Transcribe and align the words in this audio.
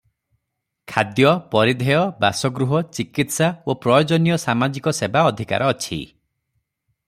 ଖାଦ୍ୟ, 0.93 1.33
ପରିଧେୟ, 1.55 1.99
ବାସଗୃହ, 2.25 2.73
ଚିକିତ୍ସା 2.99 3.51
ଓ 3.53 3.77
ପ୍ରୟୋଜନୀୟ 3.85 4.41
ସାମାଜିକ 4.47 4.95
ସେବା 5.03 5.27
ଅଧିକାର 5.33 5.73
ଅଛି। 5.75 6.01